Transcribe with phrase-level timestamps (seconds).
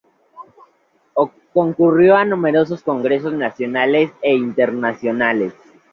[1.53, 5.53] Concurrió a numerosos congresos nacionales e internacionales.